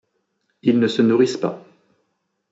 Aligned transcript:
Ils 0.63 0.79
ne 0.79 0.87
se 0.87 1.03
nourrissent 1.03 1.37
pas. 1.37 1.63